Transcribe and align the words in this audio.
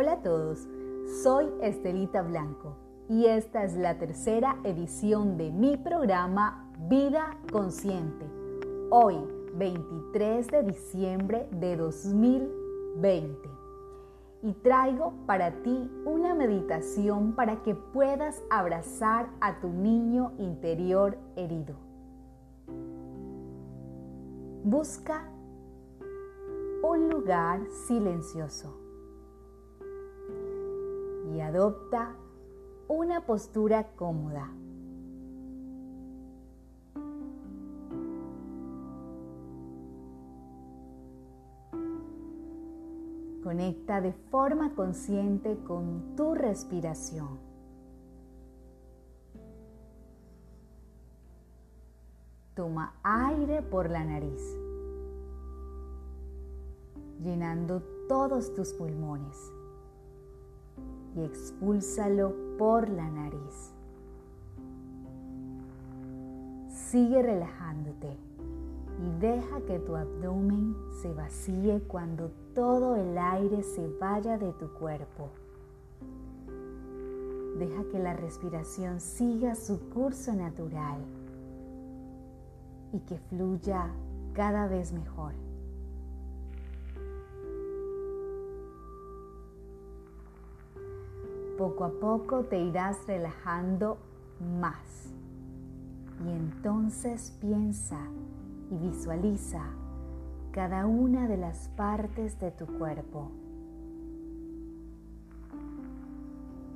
Hola 0.00 0.12
a 0.12 0.22
todos, 0.22 0.66
soy 1.22 1.52
Estelita 1.60 2.22
Blanco 2.22 2.74
y 3.06 3.26
esta 3.26 3.64
es 3.64 3.76
la 3.76 3.98
tercera 3.98 4.56
edición 4.64 5.36
de 5.36 5.50
mi 5.50 5.76
programa 5.76 6.72
Vida 6.88 7.36
Consciente. 7.52 8.24
Hoy, 8.88 9.16
23 9.56 10.46
de 10.46 10.62
diciembre 10.62 11.48
de 11.50 11.76
2020. 11.76 13.50
Y 14.42 14.54
traigo 14.54 15.12
para 15.26 15.62
ti 15.62 15.90
una 16.06 16.34
meditación 16.34 17.34
para 17.34 17.62
que 17.62 17.74
puedas 17.74 18.42
abrazar 18.48 19.28
a 19.42 19.60
tu 19.60 19.68
niño 19.68 20.32
interior 20.38 21.18
herido. 21.36 21.74
Busca 24.64 25.28
un 26.82 27.10
lugar 27.10 27.60
silencioso 27.86 28.79
y 31.34 31.40
adopta 31.40 32.14
una 32.88 33.24
postura 33.24 33.88
cómoda. 33.94 34.50
Conecta 43.44 44.00
de 44.00 44.12
forma 44.12 44.74
consciente 44.74 45.56
con 45.66 46.14
tu 46.16 46.34
respiración. 46.34 47.38
Toma 52.54 52.94
aire 53.02 53.62
por 53.62 53.88
la 53.88 54.04
nariz, 54.04 54.42
llenando 57.22 57.82
todos 58.08 58.52
tus 58.54 58.74
pulmones 58.74 59.52
y 61.16 61.22
expúlsalo 61.22 62.34
por 62.58 62.88
la 62.88 63.08
nariz. 63.08 63.72
Sigue 66.68 67.22
relajándote 67.22 68.16
y 68.98 69.20
deja 69.20 69.60
que 69.62 69.78
tu 69.78 69.96
abdomen 69.96 70.74
se 71.00 71.12
vacíe 71.12 71.80
cuando 71.86 72.30
todo 72.54 72.96
el 72.96 73.16
aire 73.16 73.62
se 73.62 73.86
vaya 73.98 74.38
de 74.38 74.52
tu 74.54 74.72
cuerpo. 74.74 75.30
Deja 77.58 77.84
que 77.90 77.98
la 77.98 78.14
respiración 78.14 79.00
siga 79.00 79.54
su 79.54 79.78
curso 79.90 80.32
natural 80.32 81.00
y 82.92 83.00
que 83.00 83.18
fluya 83.18 83.90
cada 84.32 84.66
vez 84.66 84.92
mejor. 84.92 85.32
Poco 91.60 91.84
a 91.84 91.90
poco 91.90 92.44
te 92.44 92.58
irás 92.58 93.06
relajando 93.06 93.98
más. 94.58 95.12
Y 96.24 96.30
entonces 96.30 97.36
piensa 97.38 97.98
y 98.70 98.78
visualiza 98.78 99.66
cada 100.52 100.86
una 100.86 101.28
de 101.28 101.36
las 101.36 101.68
partes 101.76 102.40
de 102.40 102.50
tu 102.50 102.64
cuerpo. 102.78 103.30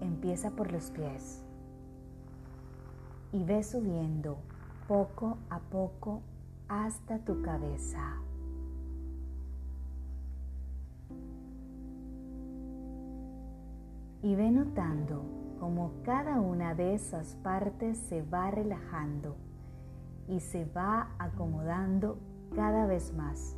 Empieza 0.00 0.52
por 0.52 0.70
los 0.70 0.92
pies 0.92 1.42
y 3.32 3.42
ve 3.42 3.64
subiendo 3.64 4.38
poco 4.86 5.38
a 5.50 5.58
poco 5.58 6.22
hasta 6.68 7.18
tu 7.18 7.42
cabeza. 7.42 8.27
Y 14.22 14.34
ve 14.34 14.50
notando 14.50 15.22
cómo 15.60 15.92
cada 16.04 16.40
una 16.40 16.74
de 16.74 16.94
esas 16.94 17.36
partes 17.36 17.98
se 17.98 18.22
va 18.22 18.50
relajando 18.50 19.36
y 20.26 20.40
se 20.40 20.64
va 20.64 21.10
acomodando 21.18 22.18
cada 22.54 22.86
vez 22.86 23.12
más. 23.14 23.56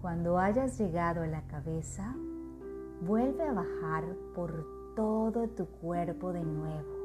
Cuando 0.00 0.38
hayas 0.38 0.78
llegado 0.78 1.22
a 1.22 1.26
la 1.26 1.42
cabeza, 1.42 2.14
vuelve 3.02 3.42
a 3.42 3.52
bajar 3.52 4.04
por 4.34 4.64
todo 4.94 5.48
tu 5.48 5.66
cuerpo 5.66 6.32
de 6.32 6.44
nuevo 6.44 6.95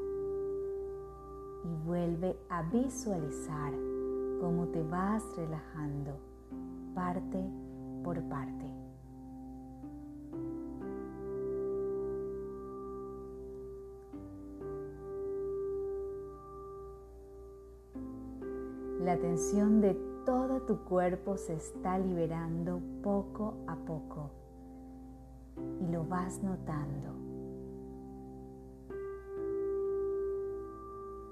y 1.64 1.88
vuelve 1.88 2.38
a 2.50 2.64
visualizar 2.64 3.74
cómo 4.40 4.68
te 4.68 4.82
vas 4.84 5.24
relajando 5.38 6.18
parte 6.94 7.44
por 8.04 8.22
parte. 8.24 8.66
La 19.02 19.18
tensión 19.18 19.82
de 19.82 19.96
todo 20.26 20.62
tu 20.62 20.78
cuerpo 20.86 21.36
se 21.36 21.54
está 21.54 21.98
liberando 21.98 22.80
poco 23.02 23.56
a 23.68 23.76
poco 23.76 24.30
y 25.80 25.92
lo 25.92 26.04
vas 26.06 26.42
notando. 26.44 27.21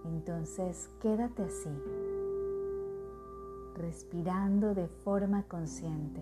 Entonces 0.09 0.89
quédate 0.99 1.43
así, 1.43 1.69
respirando 3.75 4.73
de 4.73 4.87
forma 4.87 5.43
consciente 5.43 6.21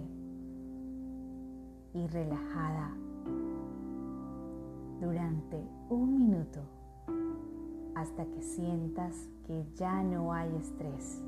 y 1.93 2.05
relajada 2.07 2.91
durante 4.99 5.63
un 5.89 6.19
minuto 6.19 6.59
hasta 7.95 8.25
que 8.25 8.41
sientas 8.41 9.29
que 9.45 9.65
ya 9.75 10.03
no 10.03 10.33
hay 10.33 10.53
estrés. 10.57 11.23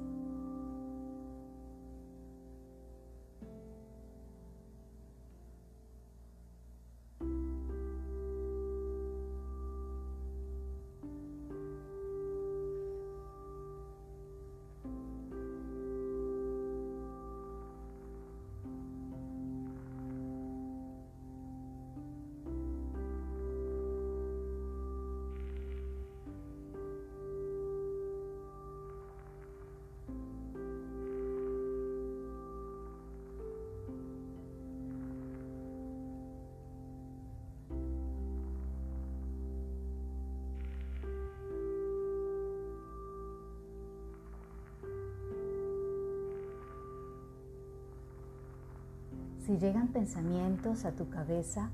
Si 49.49 49.57
llegan 49.57 49.87
pensamientos 49.87 50.85
a 50.85 50.91
tu 50.91 51.09
cabeza, 51.09 51.71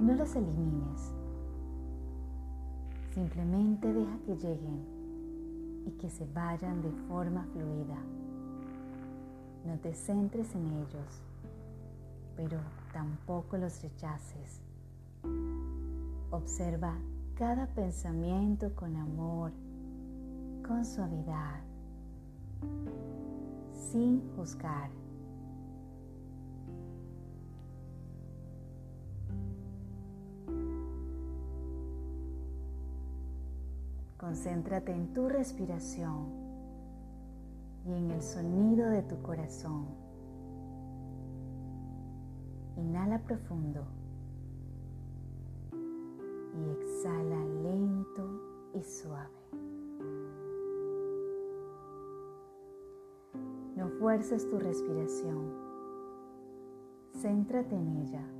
no 0.00 0.14
los 0.14 0.34
elimines. 0.36 1.12
Simplemente 3.12 3.92
deja 3.92 4.18
que 4.24 4.36
lleguen 4.36 4.86
y 5.84 5.90
que 6.00 6.08
se 6.08 6.24
vayan 6.32 6.80
de 6.80 6.90
forma 7.08 7.44
fluida. 7.52 7.98
No 9.66 9.78
te 9.80 9.92
centres 9.92 10.54
en 10.54 10.66
ellos, 10.78 11.20
pero 12.38 12.58
tampoco 12.90 13.58
los 13.58 13.82
rechaces. 13.82 14.62
Observa 16.30 16.94
cada 17.34 17.66
pensamiento 17.66 18.74
con 18.74 18.96
amor, 18.96 19.52
con 20.66 20.86
suavidad, 20.86 21.60
sin 23.92 24.22
juzgar. 24.34 24.88
Concéntrate 34.26 34.90
en 34.90 35.12
tu 35.14 35.28
respiración 35.28 36.26
y 37.84 37.92
en 37.92 38.10
el 38.10 38.20
sonido 38.20 38.90
de 38.90 39.02
tu 39.04 39.22
corazón. 39.22 39.86
Inhala 42.76 43.22
profundo 43.22 43.86
y 45.72 46.70
exhala 46.70 47.38
lento 47.62 48.40
y 48.74 48.82
suave. 48.82 49.30
No 53.76 53.90
fuerces 54.00 54.50
tu 54.50 54.58
respiración. 54.58 55.52
Céntrate 57.12 57.76
en 57.76 58.02
ella. 58.02 58.35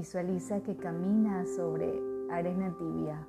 Visualiza 0.00 0.62
que 0.62 0.78
caminas 0.78 1.46
sobre 1.56 1.92
arena 2.30 2.74
tibia, 2.78 3.28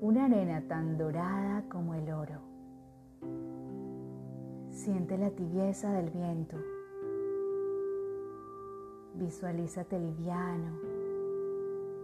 una 0.00 0.24
arena 0.24 0.66
tan 0.66 0.96
dorada 0.96 1.68
como 1.68 1.92
el 1.92 2.10
oro. 2.10 2.40
Siente 4.70 5.18
la 5.18 5.28
tibieza 5.28 5.92
del 5.92 6.08
viento. 6.08 6.56
Visualízate 9.16 9.98
liviano 9.98 10.78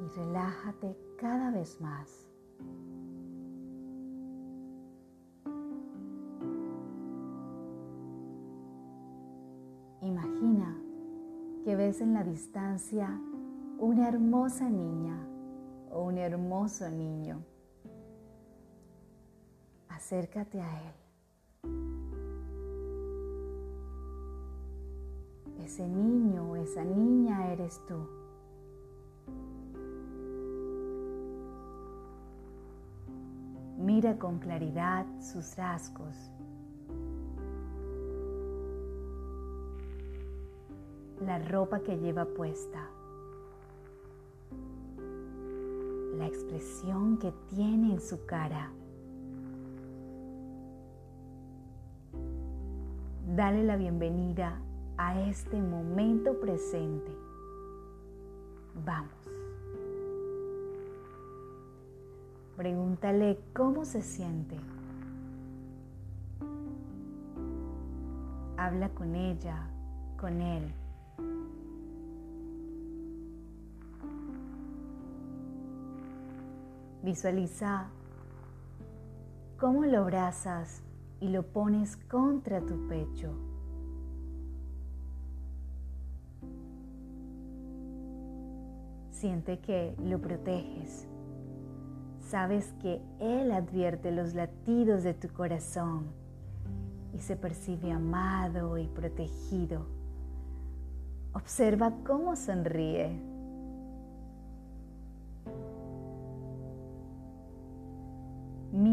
y 0.04 0.18
relájate 0.18 0.94
cada 1.16 1.50
vez 1.50 1.80
más. 1.80 2.28
En 12.00 12.14
la 12.14 12.24
distancia 12.24 13.08
una 13.78 14.08
hermosa 14.08 14.68
niña 14.68 15.16
o 15.90 16.02
un 16.02 16.18
hermoso 16.18 16.88
niño. 16.88 17.44
Acércate 19.88 20.60
a 20.60 20.80
él. 20.80 20.94
Ese 25.64 25.86
niño 25.86 26.50
o 26.50 26.56
esa 26.56 26.84
niña 26.84 27.52
eres 27.52 27.80
tú. 27.86 28.08
Mira 33.78 34.18
con 34.18 34.40
claridad 34.40 35.06
sus 35.20 35.56
rasgos. 35.56 36.33
La 41.34 41.40
ropa 41.48 41.80
que 41.80 41.96
lleva 41.96 42.26
puesta. 42.26 42.88
La 46.16 46.28
expresión 46.28 47.18
que 47.18 47.32
tiene 47.48 47.94
en 47.94 48.00
su 48.00 48.24
cara. 48.24 48.70
Dale 53.34 53.64
la 53.64 53.74
bienvenida 53.74 54.60
a 54.96 55.22
este 55.22 55.60
momento 55.60 56.38
presente. 56.38 57.10
Vamos. 58.84 59.28
Pregúntale 62.56 63.40
cómo 63.52 63.84
se 63.84 64.02
siente. 64.02 64.56
Habla 68.56 68.88
con 68.90 69.16
ella, 69.16 69.66
con 70.16 70.40
él. 70.40 70.72
Visualiza 77.04 77.88
cómo 79.60 79.84
lo 79.84 79.98
abrazas 79.98 80.80
y 81.20 81.28
lo 81.28 81.42
pones 81.42 81.98
contra 81.98 82.62
tu 82.62 82.88
pecho. 82.88 83.30
Siente 89.10 89.58
que 89.58 89.94
lo 90.02 90.18
proteges. 90.18 91.06
Sabes 92.22 92.72
que 92.80 93.02
Él 93.20 93.52
advierte 93.52 94.10
los 94.10 94.32
latidos 94.32 95.02
de 95.02 95.12
tu 95.12 95.28
corazón 95.28 96.06
y 97.12 97.18
se 97.18 97.36
percibe 97.36 97.92
amado 97.92 98.78
y 98.78 98.86
protegido. 98.86 99.84
Observa 101.34 101.92
cómo 102.06 102.34
sonríe. 102.34 103.33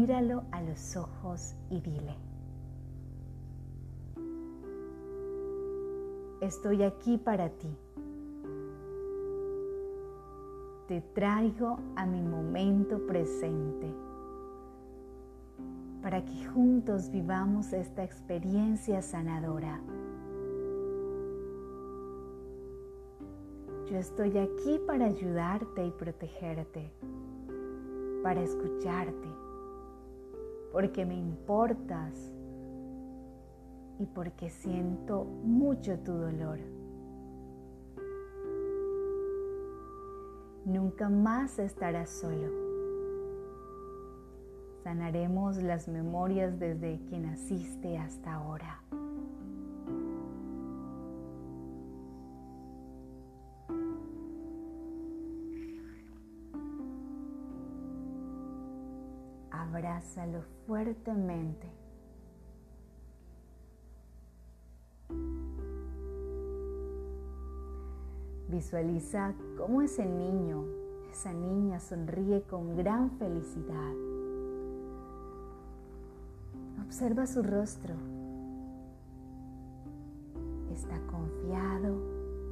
Míralo 0.02 0.42
a 0.50 0.60
los 0.60 0.96
ojos 0.96 1.54
y 1.70 1.80
dile, 1.80 2.16
estoy 6.40 6.82
aquí 6.82 7.18
para 7.18 7.50
ti. 7.50 7.68
te 10.88 11.00
traigo 11.14 11.78
a 11.94 12.04
mi 12.04 12.20
momento 12.20 13.06
presente 13.06 13.94
para 16.02 16.24
que 16.24 16.46
juntos 16.46 17.08
vivamos 17.08 17.72
esta 17.72 18.02
experiencia 18.02 19.02
sanadora. 19.02 19.80
Yo 23.88 23.96
estoy 23.98 24.36
aquí 24.36 24.80
para 24.84 25.06
ayudarte 25.06 25.86
y 25.86 25.92
protegerte, 25.92 26.92
para 28.24 28.42
escucharte, 28.42 29.41
porque 30.72 31.04
me 31.04 31.14
importas 31.14 32.32
y 33.98 34.06
porque 34.06 34.50
siento 34.50 35.24
mucho 35.24 35.98
tu 36.00 36.12
dolor. 36.12 36.58
Nunca 40.64 41.08
más 41.08 41.58
estarás 41.58 42.10
solo. 42.10 42.48
Sanaremos 44.82 45.62
las 45.62 45.86
memorias 45.88 46.58
desde 46.58 47.04
que 47.06 47.18
naciste 47.18 47.98
hasta 47.98 48.34
ahora. 48.34 48.81
Abrázalo 59.62 60.42
fuertemente. 60.66 61.68
Visualiza 68.48 69.34
cómo 69.56 69.82
ese 69.82 70.04
niño, 70.04 70.64
esa 71.12 71.32
niña 71.32 71.78
sonríe 71.78 72.42
con 72.42 72.76
gran 72.76 73.12
felicidad. 73.12 73.94
Observa 76.84 77.26
su 77.28 77.42
rostro. 77.44 77.94
Está 80.72 80.98
confiado 81.06 81.94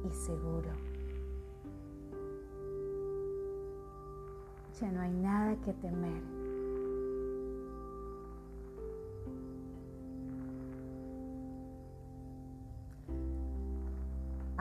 y 0.05 0.11
seguro. 0.13 0.69
Ya 4.79 4.91
no 4.91 5.01
hay 5.01 5.13
nada 5.13 5.55
que 5.57 5.73
temer. 5.73 6.40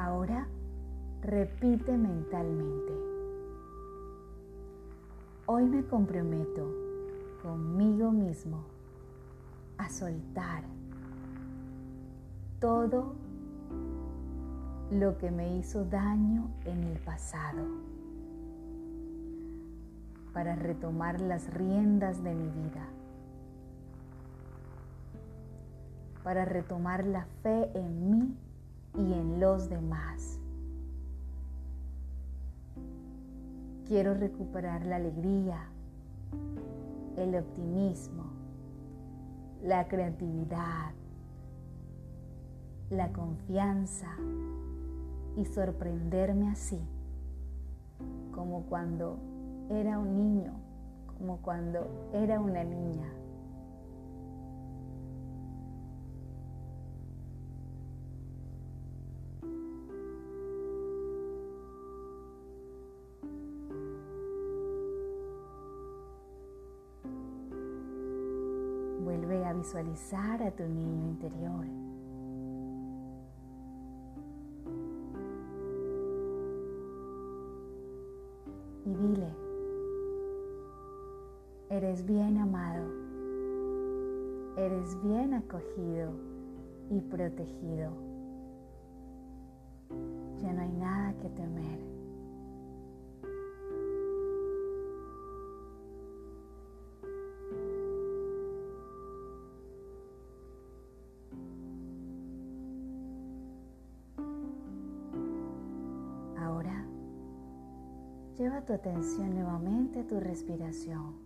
Ahora 0.00 0.48
Repite 1.22 1.98
mentalmente. 1.98 2.92
Hoy 5.44 5.66
me 5.66 5.84
comprometo 5.84 6.66
conmigo 7.42 8.10
mismo 8.10 8.64
a 9.76 9.90
soltar 9.90 10.64
todo 12.58 13.14
lo 14.90 15.18
que 15.18 15.30
me 15.30 15.58
hizo 15.58 15.84
daño 15.84 16.50
en 16.64 16.84
el 16.84 16.98
pasado 17.00 17.66
para 20.32 20.56
retomar 20.56 21.20
las 21.20 21.52
riendas 21.52 22.22
de 22.24 22.34
mi 22.34 22.48
vida, 22.48 22.88
para 26.24 26.46
retomar 26.46 27.04
la 27.04 27.26
fe 27.42 27.70
en 27.74 28.10
mí 28.10 28.36
y 28.96 29.12
en 29.12 29.40
los 29.40 29.68
demás. 29.68 30.38
Quiero 33.86 34.14
recuperar 34.14 34.86
la 34.86 34.96
alegría, 34.96 35.68
el 37.16 37.34
optimismo, 37.34 38.24
la 39.62 39.88
creatividad, 39.88 40.92
la 42.90 43.12
confianza 43.12 44.08
y 45.36 45.44
sorprenderme 45.44 46.50
así, 46.50 46.80
como 48.32 48.62
cuando 48.62 49.18
era 49.70 49.98
un 49.98 50.16
niño, 50.16 50.52
como 51.18 51.38
cuando 51.38 51.86
era 52.12 52.40
una 52.40 52.64
niña. 52.64 53.19
Vuelve 69.10 69.44
a 69.44 69.52
visualizar 69.52 70.40
a 70.40 70.52
tu 70.52 70.62
niño 70.62 71.08
interior. 71.08 71.66
Y 78.86 78.94
dile, 78.94 79.34
eres 81.70 82.06
bien 82.06 82.38
amado, 82.38 82.86
eres 84.56 84.96
bien 85.02 85.34
acogido 85.34 86.12
y 86.90 87.00
protegido. 87.00 87.90
Ya 90.40 90.52
no 90.52 90.62
hay 90.62 90.72
nada 90.74 91.14
que 91.14 91.28
temer. 91.30 91.89
Tu 108.66 108.74
atención 108.74 109.34
nuevamente 109.34 110.00
a 110.00 110.06
tu 110.06 110.20
respiración. 110.20 111.16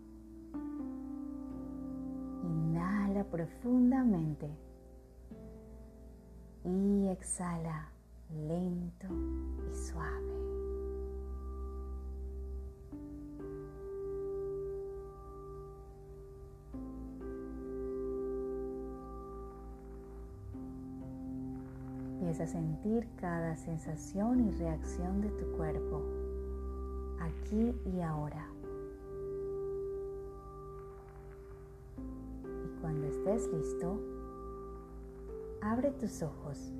Inhala 2.42 3.24
profundamente 3.24 4.48
y 6.64 7.08
exhala 7.08 7.90
lento 8.30 9.08
y 9.68 9.74
suave. 9.74 10.34
Empieza 22.20 22.44
a 22.44 22.46
sentir 22.46 23.06
cada 23.16 23.54
sensación 23.56 24.48
y 24.48 24.50
reacción 24.52 25.20
de 25.20 25.28
tu 25.28 25.44
cuerpo 25.58 26.23
aquí 27.20 27.74
y 27.84 28.00
ahora. 28.00 28.46
Y 31.98 32.80
cuando 32.80 33.06
estés 33.06 33.52
listo, 33.52 34.00
abre 35.60 35.90
tus 35.92 36.22
ojos. 36.22 36.72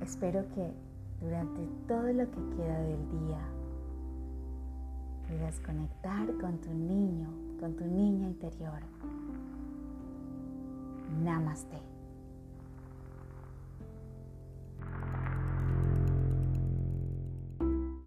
Espero 0.00 0.44
que 0.54 0.72
durante 1.20 1.60
todo 1.86 2.12
lo 2.12 2.30
que 2.30 2.56
queda 2.56 2.80
del 2.80 3.10
día 3.10 3.57
puedas 5.28 5.60
conectar 5.60 6.26
con 6.40 6.58
tu 6.58 6.72
niño, 6.72 7.28
con 7.60 7.76
tu 7.76 7.84
niña 7.84 8.28
interior. 8.28 8.80
Namaste. 11.22 11.97